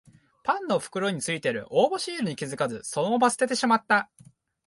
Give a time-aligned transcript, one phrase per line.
[0.43, 4.09] パンの袋についてる応募シールに気づかずそのまま捨ててしまった